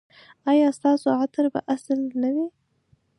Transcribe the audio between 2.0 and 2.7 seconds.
نه وي؟